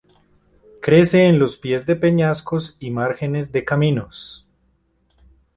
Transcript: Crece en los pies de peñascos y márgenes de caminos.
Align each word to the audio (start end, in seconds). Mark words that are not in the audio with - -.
Crece 0.81 1.27
en 1.27 1.37
los 1.37 1.57
pies 1.57 1.85
de 1.85 1.95
peñascos 1.95 2.75
y 2.79 2.89
márgenes 2.89 3.51
de 3.51 3.63
caminos. 3.63 4.47